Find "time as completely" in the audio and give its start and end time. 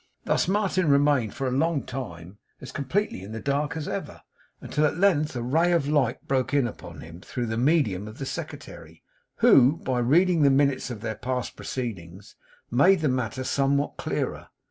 1.83-3.21